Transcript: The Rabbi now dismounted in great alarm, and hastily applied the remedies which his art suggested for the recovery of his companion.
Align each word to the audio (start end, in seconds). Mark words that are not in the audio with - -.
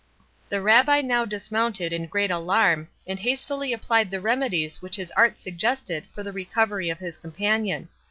The 0.49 0.63
Rabbi 0.63 1.01
now 1.01 1.25
dismounted 1.25 1.93
in 1.93 2.07
great 2.07 2.31
alarm, 2.31 2.87
and 3.05 3.19
hastily 3.19 3.71
applied 3.71 4.09
the 4.09 4.19
remedies 4.19 4.81
which 4.81 4.95
his 4.95 5.11
art 5.11 5.37
suggested 5.37 6.05
for 6.11 6.23
the 6.23 6.33
recovery 6.33 6.89
of 6.89 6.97
his 6.97 7.17
companion. 7.17 7.87